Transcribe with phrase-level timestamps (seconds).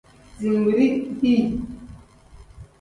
[0.39, 0.87] Zinbiri
[1.21, 1.41] dii.